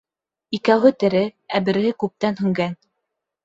[0.57, 1.21] Икәүһе тере,
[1.59, 2.79] ә береһе күптән һүнгән.